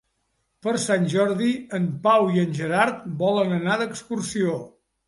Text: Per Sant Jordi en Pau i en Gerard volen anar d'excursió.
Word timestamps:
Per 0.67 0.71
Sant 0.83 1.05
Jordi 1.11 1.51
en 1.79 1.85
Pau 2.09 2.27
i 2.39 2.43
en 2.47 2.59
Gerard 2.63 3.07
volen 3.23 3.57
anar 3.61 3.79
d'excursió. 3.85 4.61